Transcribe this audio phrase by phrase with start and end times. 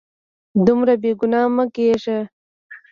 [0.65, 2.19] دومره بې ګناه مه کیږه